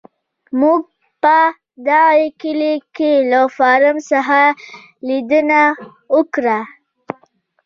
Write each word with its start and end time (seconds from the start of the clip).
موږ 0.59 0.81
په 1.21 1.37
دغه 1.87 2.25
کلي 2.41 2.73
کې 2.95 3.11
له 3.31 3.41
فارم 3.57 3.97
څخه 4.11 4.39
لیدنه 5.07 5.61
وکړه. 6.15 6.59